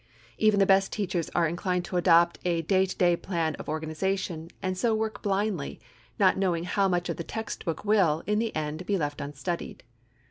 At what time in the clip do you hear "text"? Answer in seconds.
7.23-7.65